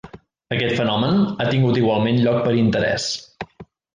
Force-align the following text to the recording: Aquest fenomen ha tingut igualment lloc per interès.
Aquest 0.53 0.77
fenomen 0.79 1.19
ha 1.19 1.45
tingut 1.51 1.77
igualment 1.83 2.19
lloc 2.23 2.39
per 2.47 2.57
interès. 2.63 3.09